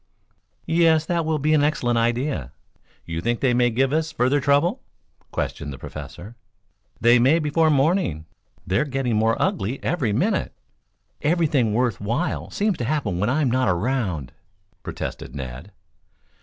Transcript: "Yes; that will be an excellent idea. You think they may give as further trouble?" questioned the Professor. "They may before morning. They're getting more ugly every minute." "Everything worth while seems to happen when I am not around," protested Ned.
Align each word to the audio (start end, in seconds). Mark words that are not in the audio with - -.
"Yes; 0.65 1.05
that 1.05 1.25
will 1.27 1.37
be 1.37 1.53
an 1.53 1.63
excellent 1.63 1.99
idea. 1.99 2.53
You 3.05 3.21
think 3.21 3.39
they 3.39 3.53
may 3.53 3.69
give 3.69 3.93
as 3.93 4.11
further 4.11 4.39
trouble?" 4.39 4.81
questioned 5.29 5.71
the 5.71 5.77
Professor. 5.77 6.35
"They 6.99 7.19
may 7.19 7.37
before 7.37 7.69
morning. 7.69 8.25
They're 8.65 8.83
getting 8.85 9.15
more 9.15 9.39
ugly 9.39 9.77
every 9.83 10.11
minute." 10.11 10.53
"Everything 11.21 11.71
worth 11.75 12.01
while 12.01 12.49
seems 12.49 12.79
to 12.79 12.85
happen 12.85 13.19
when 13.19 13.29
I 13.29 13.41
am 13.43 13.51
not 13.51 13.69
around," 13.69 14.31
protested 14.81 15.35
Ned. 15.35 15.71